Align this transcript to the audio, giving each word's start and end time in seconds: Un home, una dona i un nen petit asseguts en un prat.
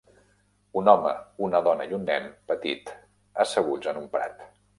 Un 0.79 0.87
home, 0.93 1.11
una 1.47 1.61
dona 1.67 1.85
i 1.91 1.93
un 1.99 2.07
nen 2.07 2.25
petit 2.53 2.91
asseguts 3.45 3.93
en 3.95 4.03
un 4.03 4.11
prat. 4.19 4.45